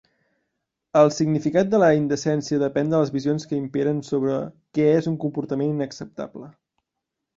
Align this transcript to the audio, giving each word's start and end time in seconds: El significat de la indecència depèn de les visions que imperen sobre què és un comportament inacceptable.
El 1.01 1.09
significat 1.17 1.67
de 1.73 1.81
la 1.83 1.89
indecència 1.97 2.59
depèn 2.63 2.89
de 2.93 3.01
les 3.03 3.13
visions 3.17 3.45
que 3.51 3.59
imperen 3.59 4.01
sobre 4.11 4.39
què 4.79 4.89
és 4.95 5.11
un 5.13 5.21
comportament 5.27 5.75
inacceptable. 5.79 6.51